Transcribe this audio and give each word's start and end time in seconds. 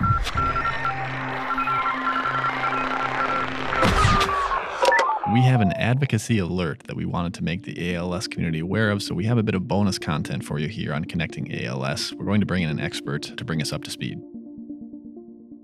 We 0.00 0.04
have 5.42 5.60
an 5.60 5.72
advocacy 5.72 6.38
alert 6.38 6.84
that 6.84 6.94
we 6.94 7.04
wanted 7.04 7.34
to 7.34 7.42
make 7.42 7.64
the 7.64 7.96
ALS 7.96 8.28
community 8.28 8.60
aware 8.60 8.90
of, 8.90 9.02
so 9.02 9.12
we 9.14 9.24
have 9.24 9.38
a 9.38 9.42
bit 9.42 9.56
of 9.56 9.66
bonus 9.66 9.98
content 9.98 10.44
for 10.44 10.60
you 10.60 10.68
here 10.68 10.94
on 10.94 11.04
Connecting 11.04 11.52
ALS. 11.64 12.12
We're 12.12 12.26
going 12.26 12.38
to 12.38 12.46
bring 12.46 12.62
in 12.62 12.70
an 12.70 12.78
expert 12.78 13.22
to 13.22 13.44
bring 13.44 13.60
us 13.60 13.72
up 13.72 13.82
to 13.84 13.90
speed. 13.90 14.20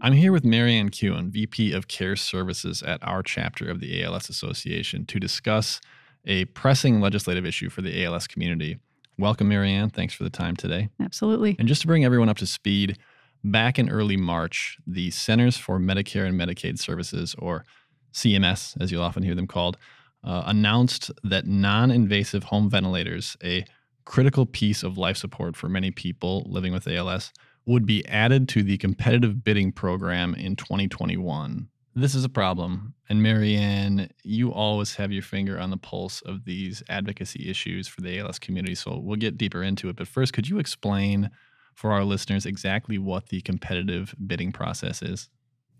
I'm 0.00 0.12
here 0.12 0.30
with 0.30 0.44
Marianne 0.44 0.90
Kuhn, 0.90 1.32
VP 1.32 1.72
of 1.72 1.88
Care 1.88 2.14
Services 2.14 2.84
at 2.84 3.02
our 3.02 3.24
chapter 3.24 3.68
of 3.68 3.80
the 3.80 4.04
ALS 4.04 4.28
Association, 4.28 5.06
to 5.06 5.18
discuss 5.18 5.80
a 6.24 6.44
pressing 6.46 7.00
legislative 7.00 7.44
issue 7.44 7.68
for 7.68 7.82
the 7.82 8.04
ALS 8.04 8.28
community. 8.28 8.78
Welcome, 9.18 9.48
Marianne. 9.48 9.90
Thanks 9.90 10.14
for 10.14 10.22
the 10.22 10.30
time 10.30 10.56
today. 10.56 10.88
Absolutely. 11.00 11.56
And 11.58 11.66
just 11.68 11.80
to 11.82 11.88
bring 11.88 12.04
everyone 12.04 12.30
up 12.30 12.38
to 12.38 12.46
speed, 12.46 12.96
back 13.44 13.78
in 13.78 13.88
early 13.88 14.16
March, 14.16 14.78
the 14.86 15.10
Centers 15.10 15.56
for 15.56 15.78
Medicare 15.78 16.26
and 16.26 16.38
Medicaid 16.38 16.78
Services, 16.78 17.34
or 17.38 17.64
CMS, 18.12 18.80
as 18.80 18.90
you'll 18.90 19.02
often 19.02 19.22
hear 19.22 19.34
them 19.34 19.46
called, 19.46 19.76
uh, 20.24 20.42
announced 20.46 21.10
that 21.22 21.46
non 21.46 21.90
invasive 21.90 22.44
home 22.44 22.68
ventilators, 22.68 23.36
a 23.42 23.64
critical 24.04 24.46
piece 24.46 24.82
of 24.82 24.98
life 24.98 25.16
support 25.16 25.56
for 25.56 25.68
many 25.68 25.90
people 25.90 26.44
living 26.46 26.72
with 26.72 26.86
ALS, 26.86 27.32
would 27.66 27.86
be 27.86 28.06
added 28.08 28.48
to 28.48 28.62
the 28.62 28.78
competitive 28.78 29.44
bidding 29.44 29.72
program 29.72 30.34
in 30.34 30.56
2021. 30.56 31.68
This 31.94 32.14
is 32.14 32.24
a 32.24 32.28
problem. 32.28 32.94
And 33.08 33.22
Marianne, 33.22 34.10
you 34.22 34.52
always 34.52 34.94
have 34.94 35.12
your 35.12 35.22
finger 35.22 35.58
on 35.58 35.70
the 35.70 35.76
pulse 35.76 36.20
of 36.22 36.44
these 36.44 36.82
advocacy 36.88 37.48
issues 37.48 37.88
for 37.88 38.00
the 38.00 38.18
ALS 38.18 38.38
community. 38.38 38.74
So 38.74 38.98
we'll 38.98 39.16
get 39.16 39.36
deeper 39.36 39.62
into 39.62 39.88
it. 39.88 39.96
But 39.96 40.08
first, 40.08 40.32
could 40.32 40.48
you 40.48 40.58
explain 40.58 41.30
for 41.80 41.92
our 41.92 42.04
listeners 42.04 42.44
exactly 42.44 42.98
what 42.98 43.30
the 43.30 43.40
competitive 43.40 44.14
bidding 44.26 44.52
process 44.52 45.00
is? 45.00 45.30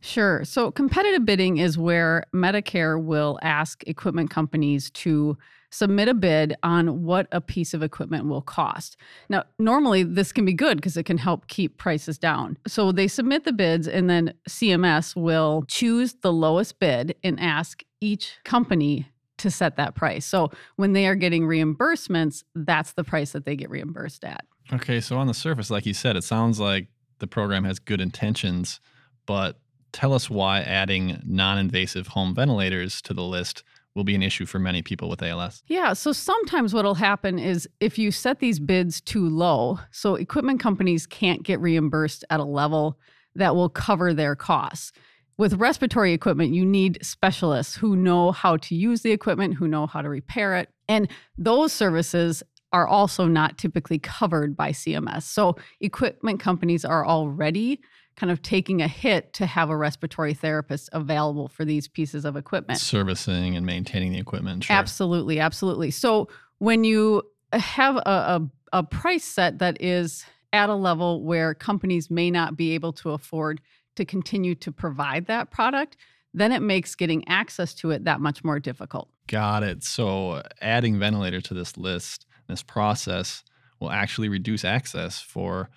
Sure. 0.00 0.46
So, 0.46 0.70
competitive 0.70 1.26
bidding 1.26 1.58
is 1.58 1.76
where 1.76 2.24
Medicare 2.34 2.98
will 3.02 3.38
ask 3.42 3.86
equipment 3.86 4.30
companies 4.30 4.90
to 4.92 5.36
submit 5.68 6.08
a 6.08 6.14
bid 6.14 6.56
on 6.62 7.04
what 7.04 7.28
a 7.32 7.40
piece 7.42 7.74
of 7.74 7.82
equipment 7.82 8.24
will 8.24 8.40
cost. 8.40 8.96
Now, 9.28 9.44
normally 9.58 10.02
this 10.02 10.32
can 10.32 10.46
be 10.46 10.54
good 10.54 10.78
because 10.78 10.96
it 10.96 11.04
can 11.04 11.18
help 11.18 11.48
keep 11.48 11.76
prices 11.76 12.16
down. 12.16 12.56
So, 12.66 12.92
they 12.92 13.06
submit 13.06 13.44
the 13.44 13.52
bids, 13.52 13.86
and 13.86 14.08
then 14.08 14.32
CMS 14.48 15.14
will 15.14 15.64
choose 15.68 16.14
the 16.22 16.32
lowest 16.32 16.78
bid 16.78 17.14
and 17.22 17.38
ask 17.38 17.84
each 18.00 18.38
company 18.46 19.06
to 19.36 19.50
set 19.50 19.76
that 19.76 19.96
price. 19.96 20.24
So, 20.24 20.50
when 20.76 20.94
they 20.94 21.06
are 21.08 21.14
getting 21.14 21.42
reimbursements, 21.42 22.42
that's 22.54 22.94
the 22.94 23.04
price 23.04 23.32
that 23.32 23.44
they 23.44 23.54
get 23.54 23.68
reimbursed 23.68 24.24
at. 24.24 24.46
Okay. 24.72 25.00
So, 25.00 25.16
on 25.16 25.26
the 25.26 25.34
surface, 25.34 25.70
like 25.70 25.86
you 25.86 25.94
said, 25.94 26.16
it 26.16 26.24
sounds 26.24 26.60
like 26.60 26.88
the 27.18 27.26
program 27.26 27.64
has 27.64 27.78
good 27.78 28.00
intentions, 28.00 28.80
but 29.26 29.58
tell 29.92 30.12
us 30.12 30.30
why 30.30 30.60
adding 30.60 31.20
non 31.24 31.58
invasive 31.58 32.08
home 32.08 32.34
ventilators 32.34 33.00
to 33.02 33.14
the 33.14 33.22
list 33.22 33.62
will 33.94 34.04
be 34.04 34.14
an 34.14 34.22
issue 34.22 34.46
for 34.46 34.58
many 34.58 34.82
people 34.82 35.08
with 35.08 35.22
ALS. 35.22 35.62
Yeah, 35.66 35.94
so 35.94 36.12
sometimes 36.12 36.72
what'll 36.72 36.94
happen 36.94 37.38
is 37.38 37.68
if 37.80 37.98
you 37.98 38.12
set 38.12 38.38
these 38.38 38.60
bids 38.60 39.00
too 39.00 39.28
low, 39.28 39.80
so 39.90 40.14
equipment 40.14 40.60
companies 40.60 41.06
can't 41.06 41.42
get 41.42 41.60
reimbursed 41.60 42.24
at 42.30 42.40
a 42.40 42.44
level 42.44 42.98
that 43.34 43.54
will 43.54 43.68
cover 43.68 44.14
their 44.14 44.36
costs. 44.36 44.92
With 45.38 45.54
respiratory 45.54 46.12
equipment, 46.12 46.52
you 46.52 46.64
need 46.64 46.98
specialists 47.02 47.74
who 47.74 47.96
know 47.96 48.30
how 48.30 48.58
to 48.58 48.74
use 48.74 49.02
the 49.02 49.10
equipment, 49.10 49.54
who 49.54 49.66
know 49.66 49.86
how 49.86 50.02
to 50.02 50.08
repair 50.08 50.56
it. 50.56 50.68
And 50.88 51.08
those 51.38 51.72
services 51.72 52.42
are 52.72 52.86
also 52.86 53.26
not 53.26 53.58
typically 53.58 53.98
covered 53.98 54.56
by 54.56 54.70
CMS. 54.70 55.22
So 55.22 55.56
equipment 55.80 56.40
companies 56.40 56.84
are 56.84 57.04
already 57.04 57.80
kind 58.16 58.30
of 58.30 58.42
taking 58.42 58.82
a 58.82 58.88
hit 58.88 59.32
to 59.34 59.46
have 59.46 59.70
a 59.70 59.76
respiratory 59.76 60.34
therapist 60.34 60.90
available 60.92 61.48
for 61.48 61.64
these 61.64 61.88
pieces 61.88 62.24
of 62.24 62.36
equipment. 62.36 62.78
Servicing 62.78 63.56
and 63.56 63.64
maintaining 63.64 64.12
the 64.12 64.18
equipment. 64.18 64.64
Sure. 64.64 64.76
Absolutely, 64.76 65.40
absolutely. 65.40 65.90
So 65.90 66.28
when 66.58 66.84
you 66.84 67.22
have 67.52 67.96
a, 67.96 68.00
a, 68.10 68.50
a 68.72 68.82
price 68.82 69.24
set 69.24 69.58
that 69.58 69.80
is 69.80 70.24
at 70.52 70.68
a 70.68 70.74
level 70.74 71.24
where 71.24 71.54
companies 71.54 72.10
may 72.10 72.30
not 72.30 72.56
be 72.56 72.72
able 72.74 72.92
to 72.92 73.10
afford 73.10 73.60
to 73.96 74.04
continue 74.04 74.54
to 74.56 74.70
provide 74.70 75.26
that 75.26 75.50
product, 75.50 75.96
then 76.34 76.52
it 76.52 76.60
makes 76.60 76.94
getting 76.94 77.26
access 77.28 77.74
to 77.74 77.90
it 77.90 78.04
that 78.04 78.20
much 78.20 78.44
more 78.44 78.60
difficult. 78.60 79.08
Got 79.26 79.62
it. 79.62 79.82
So 79.82 80.42
adding 80.60 80.98
ventilator 80.98 81.40
to 81.40 81.54
this 81.54 81.76
list, 81.76 82.26
this 82.50 82.62
process 82.62 83.42
will 83.80 83.90
actually 83.90 84.28
reduce 84.28 84.64
access 84.64 85.20
for 85.20 85.70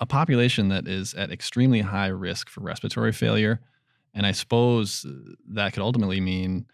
a 0.00 0.06
population 0.06 0.68
that 0.68 0.88
is 0.88 1.14
at 1.14 1.30
extremely 1.30 1.80
high 1.80 2.06
risk 2.06 2.48
for 2.48 2.60
respiratory 2.60 3.12
failure. 3.12 3.60
And 4.14 4.26
I 4.26 4.32
suppose 4.32 5.04
uh, 5.04 5.12
that 5.48 5.72
could 5.72 5.82
ultimately 5.82 6.20
mean 6.20 6.66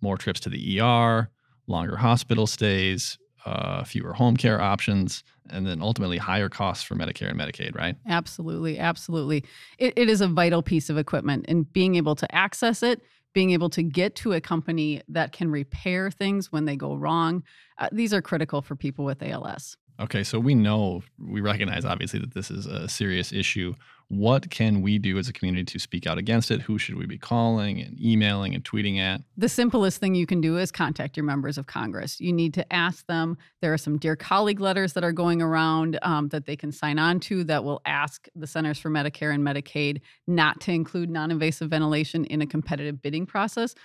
more 0.00 0.16
trips 0.16 0.40
to 0.40 0.50
the 0.50 0.80
ER, 0.80 1.30
longer 1.66 1.96
hospital 1.96 2.46
stays, 2.46 3.18
uh, 3.46 3.84
fewer 3.84 4.12
home 4.12 4.36
care 4.36 4.60
options, 4.60 5.24
and 5.50 5.66
then 5.66 5.82
ultimately 5.82 6.18
higher 6.18 6.48
costs 6.48 6.84
for 6.84 6.94
Medicare 6.94 7.30
and 7.30 7.38
Medicaid, 7.38 7.76
right? 7.76 7.96
Absolutely. 8.08 8.78
Absolutely. 8.78 9.44
It, 9.78 9.94
it 9.96 10.08
is 10.08 10.20
a 10.20 10.28
vital 10.28 10.62
piece 10.62 10.90
of 10.90 10.98
equipment, 10.98 11.44
and 11.48 11.72
being 11.72 11.94
able 11.96 12.14
to 12.16 12.34
access 12.34 12.82
it, 12.82 13.00
being 13.32 13.50
able 13.50 13.70
to 13.70 13.82
get 13.82 14.14
to 14.16 14.32
a 14.32 14.40
company 14.40 15.02
that 15.08 15.32
can 15.32 15.50
repair 15.50 16.10
things 16.10 16.52
when 16.52 16.64
they 16.64 16.76
go 16.76 16.94
wrong, 16.94 17.42
uh, 17.78 17.88
these 17.92 18.12
are 18.12 18.22
critical 18.22 18.62
for 18.62 18.76
people 18.76 19.04
with 19.04 19.22
ALS. 19.22 19.76
Okay, 20.02 20.24
so 20.24 20.40
we 20.40 20.56
know, 20.56 21.04
we 21.16 21.40
recognize 21.40 21.84
obviously 21.84 22.18
that 22.18 22.34
this 22.34 22.50
is 22.50 22.66
a 22.66 22.88
serious 22.88 23.32
issue. 23.32 23.74
What 24.08 24.50
can 24.50 24.82
we 24.82 24.98
do 24.98 25.16
as 25.16 25.28
a 25.28 25.32
community 25.32 25.64
to 25.64 25.78
speak 25.78 26.08
out 26.08 26.18
against 26.18 26.50
it? 26.50 26.60
Who 26.60 26.76
should 26.76 26.96
we 26.96 27.06
be 27.06 27.18
calling 27.18 27.80
and 27.80 27.98
emailing 28.00 28.52
and 28.52 28.64
tweeting 28.64 28.98
at? 28.98 29.20
The 29.36 29.48
simplest 29.48 30.00
thing 30.00 30.16
you 30.16 30.26
can 30.26 30.40
do 30.40 30.58
is 30.58 30.72
contact 30.72 31.16
your 31.16 31.24
members 31.24 31.56
of 31.56 31.68
Congress. 31.68 32.20
You 32.20 32.32
need 32.32 32.52
to 32.54 32.72
ask 32.72 33.06
them. 33.06 33.38
There 33.60 33.72
are 33.72 33.78
some 33.78 33.96
Dear 33.96 34.16
Colleague 34.16 34.58
letters 34.58 34.92
that 34.94 35.04
are 35.04 35.12
going 35.12 35.40
around 35.40 36.00
um, 36.02 36.28
that 36.28 36.46
they 36.46 36.56
can 36.56 36.72
sign 36.72 36.98
on 36.98 37.20
to 37.20 37.44
that 37.44 37.62
will 37.62 37.80
ask 37.86 38.26
the 38.34 38.46
Centers 38.48 38.80
for 38.80 38.90
Medicare 38.90 39.32
and 39.32 39.44
Medicaid 39.44 40.00
not 40.26 40.60
to 40.62 40.72
include 40.72 41.10
non 41.10 41.30
invasive 41.30 41.70
ventilation 41.70 42.24
in 42.24 42.42
a 42.42 42.46
competitive 42.46 43.00
bidding 43.00 43.24
process, 43.24 43.76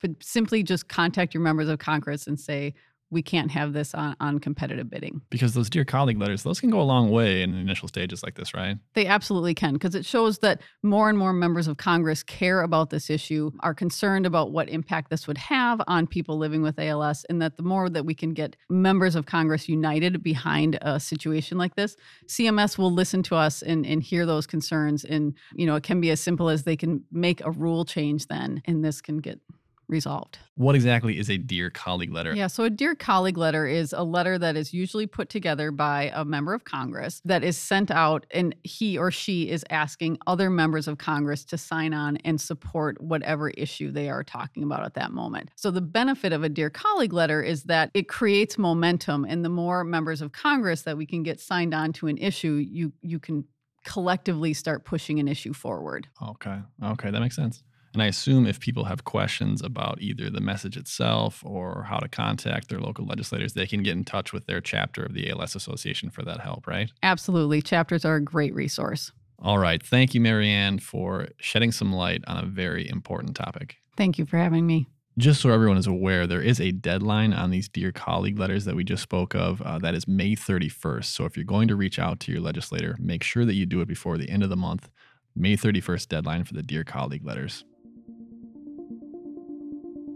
but 0.00 0.10
simply 0.22 0.62
just 0.62 0.88
contact 0.88 1.34
your 1.34 1.42
members 1.42 1.68
of 1.68 1.78
Congress 1.78 2.26
and 2.26 2.40
say, 2.40 2.72
we 3.10 3.22
can't 3.22 3.50
have 3.50 3.72
this 3.72 3.94
on, 3.94 4.16
on 4.20 4.38
competitive 4.38 4.90
bidding. 4.90 5.20
Because 5.30 5.54
those 5.54 5.70
dear 5.70 5.84
colleague 5.84 6.18
letters, 6.18 6.42
those 6.42 6.60
can 6.60 6.70
go 6.70 6.80
a 6.80 6.82
long 6.82 7.10
way 7.10 7.42
in 7.42 7.54
initial 7.54 7.88
stages 7.88 8.22
like 8.22 8.34
this, 8.34 8.52
right? 8.52 8.76
They 8.94 9.06
absolutely 9.06 9.54
can, 9.54 9.74
because 9.74 9.94
it 9.94 10.04
shows 10.04 10.38
that 10.40 10.60
more 10.82 11.08
and 11.08 11.18
more 11.18 11.32
members 11.32 11.68
of 11.68 11.76
Congress 11.76 12.22
care 12.22 12.62
about 12.62 12.90
this 12.90 13.08
issue, 13.08 13.50
are 13.60 13.74
concerned 13.74 14.26
about 14.26 14.50
what 14.52 14.68
impact 14.68 15.10
this 15.10 15.26
would 15.26 15.38
have 15.38 15.80
on 15.86 16.06
people 16.06 16.36
living 16.36 16.62
with 16.62 16.78
ALS, 16.78 17.24
and 17.28 17.40
that 17.40 17.56
the 17.56 17.62
more 17.62 17.88
that 17.88 18.04
we 18.04 18.14
can 18.14 18.32
get 18.32 18.56
members 18.68 19.14
of 19.14 19.26
Congress 19.26 19.68
united 19.68 20.22
behind 20.22 20.78
a 20.82 20.98
situation 20.98 21.58
like 21.58 21.76
this, 21.76 21.96
CMS 22.26 22.76
will 22.76 22.92
listen 22.92 23.22
to 23.24 23.36
us 23.36 23.62
and, 23.62 23.86
and 23.86 24.02
hear 24.02 24.26
those 24.26 24.46
concerns. 24.46 25.04
And, 25.04 25.34
you 25.54 25.66
know, 25.66 25.76
it 25.76 25.82
can 25.82 26.00
be 26.00 26.10
as 26.10 26.20
simple 26.20 26.48
as 26.48 26.64
they 26.64 26.76
can 26.76 27.04
make 27.12 27.44
a 27.44 27.50
rule 27.50 27.84
change 27.84 28.26
then, 28.26 28.62
and 28.64 28.84
this 28.84 29.00
can 29.00 29.18
get 29.18 29.40
resolved. 29.88 30.38
What 30.56 30.74
exactly 30.74 31.18
is 31.18 31.28
a 31.30 31.36
Dear 31.36 31.70
Colleague 31.70 32.12
letter? 32.12 32.34
Yeah, 32.34 32.46
so 32.46 32.64
a 32.64 32.70
Dear 32.70 32.94
Colleague 32.94 33.36
letter 33.36 33.66
is 33.66 33.92
a 33.92 34.02
letter 34.02 34.38
that 34.38 34.56
is 34.56 34.72
usually 34.72 35.06
put 35.06 35.28
together 35.28 35.70
by 35.70 36.10
a 36.14 36.24
member 36.24 36.54
of 36.54 36.64
Congress 36.64 37.20
that 37.24 37.44
is 37.44 37.56
sent 37.56 37.90
out, 37.90 38.26
and 38.30 38.54
he 38.64 38.98
or 38.98 39.10
she 39.10 39.48
is 39.48 39.64
asking 39.70 40.18
other 40.26 40.50
members 40.50 40.88
of 40.88 40.98
Congress 40.98 41.44
to 41.46 41.58
sign 41.58 41.92
on 41.92 42.16
and 42.18 42.40
support 42.40 43.00
whatever 43.00 43.50
issue 43.50 43.90
they 43.90 44.08
are 44.08 44.24
talking 44.24 44.62
about 44.62 44.82
at 44.82 44.94
that 44.94 45.12
moment. 45.12 45.50
So 45.56 45.70
the 45.70 45.80
benefit 45.80 46.32
of 46.32 46.42
a 46.42 46.48
Dear 46.48 46.70
Colleague 46.70 47.12
letter 47.12 47.42
is 47.42 47.64
that 47.64 47.90
it 47.94 48.08
creates 48.08 48.58
momentum, 48.58 49.24
and 49.24 49.44
the 49.44 49.50
more 49.50 49.84
members 49.84 50.22
of 50.22 50.32
Congress 50.32 50.82
that 50.82 50.96
we 50.96 51.06
can 51.06 51.22
get 51.22 51.40
signed 51.40 51.74
on 51.74 51.92
to 51.94 52.06
an 52.06 52.18
issue, 52.18 52.54
you 52.54 52.92
you 53.02 53.18
can 53.18 53.44
collectively 53.84 54.52
start 54.52 54.84
pushing 54.84 55.20
an 55.20 55.28
issue 55.28 55.52
forward. 55.52 56.08
Okay. 56.20 56.58
Okay, 56.82 57.10
that 57.10 57.20
makes 57.20 57.36
sense. 57.36 57.62
And 57.96 58.02
I 58.02 58.08
assume 58.08 58.46
if 58.46 58.60
people 58.60 58.84
have 58.84 59.04
questions 59.04 59.62
about 59.62 60.02
either 60.02 60.28
the 60.28 60.42
message 60.42 60.76
itself 60.76 61.42
or 61.46 61.84
how 61.84 61.96
to 61.96 62.08
contact 62.10 62.68
their 62.68 62.78
local 62.78 63.06
legislators, 63.06 63.54
they 63.54 63.66
can 63.66 63.82
get 63.82 63.92
in 63.92 64.04
touch 64.04 64.34
with 64.34 64.44
their 64.44 64.60
chapter 64.60 65.02
of 65.02 65.14
the 65.14 65.30
ALS 65.30 65.56
Association 65.56 66.10
for 66.10 66.22
that 66.22 66.40
help, 66.40 66.66
right? 66.66 66.92
Absolutely. 67.02 67.62
Chapters 67.62 68.04
are 68.04 68.16
a 68.16 68.20
great 68.20 68.54
resource. 68.54 69.12
All 69.38 69.56
right. 69.56 69.82
Thank 69.82 70.14
you, 70.14 70.20
Marianne, 70.20 70.78
for 70.78 71.28
shedding 71.38 71.72
some 71.72 71.90
light 71.90 72.22
on 72.26 72.36
a 72.36 72.46
very 72.46 72.86
important 72.86 73.34
topic. 73.34 73.78
Thank 73.96 74.18
you 74.18 74.26
for 74.26 74.36
having 74.36 74.66
me. 74.66 74.88
Just 75.16 75.40
so 75.40 75.48
everyone 75.48 75.78
is 75.78 75.86
aware, 75.86 76.26
there 76.26 76.42
is 76.42 76.60
a 76.60 76.72
deadline 76.72 77.32
on 77.32 77.48
these 77.48 77.66
Dear 77.66 77.92
Colleague 77.92 78.38
letters 78.38 78.66
that 78.66 78.76
we 78.76 78.84
just 78.84 79.02
spoke 79.02 79.34
of. 79.34 79.62
Uh, 79.62 79.78
that 79.78 79.94
is 79.94 80.06
May 80.06 80.36
31st. 80.36 81.06
So 81.06 81.24
if 81.24 81.34
you're 81.34 81.46
going 81.46 81.68
to 81.68 81.76
reach 81.76 81.98
out 81.98 82.20
to 82.20 82.32
your 82.32 82.42
legislator, 82.42 82.94
make 83.00 83.22
sure 83.22 83.46
that 83.46 83.54
you 83.54 83.64
do 83.64 83.80
it 83.80 83.88
before 83.88 84.18
the 84.18 84.28
end 84.28 84.42
of 84.42 84.50
the 84.50 84.56
month. 84.56 84.90
May 85.34 85.56
31st 85.56 86.08
deadline 86.08 86.44
for 86.44 86.52
the 86.52 86.62
Dear 86.62 86.84
Colleague 86.84 87.24
letters. 87.24 87.64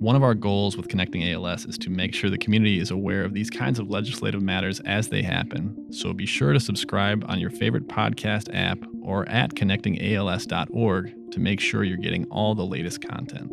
One 0.01 0.17
of 0.17 0.23
our 0.23 0.35
goals 0.35 0.79
with 0.79 0.89
Connecting 0.89 1.31
ALS 1.31 1.67
is 1.67 1.77
to 1.77 1.91
make 1.91 2.15
sure 2.15 2.31
the 2.31 2.39
community 2.39 2.79
is 2.81 2.91
aware 2.91 3.23
of 3.23 3.35
these 3.35 3.51
kinds 3.51 3.79
of 3.79 3.91
legislative 3.91 4.41
matters 4.41 4.81
as 4.87 5.11
they 5.11 5.21
happen. 5.21 5.93
So 5.93 6.15
be 6.15 6.25
sure 6.25 6.55
to 6.55 6.59
subscribe 6.59 7.23
on 7.29 7.39
your 7.39 7.51
favorite 7.51 7.87
podcast 7.87 8.49
app 8.55 8.79
or 9.03 9.29
at 9.29 9.51
connectingals.org 9.51 11.33
to 11.33 11.39
make 11.39 11.61
sure 11.61 11.85
you're 11.85 11.99
getting 11.99 12.25
all 12.31 12.55
the 12.55 12.65
latest 12.65 13.07
content. 13.07 13.53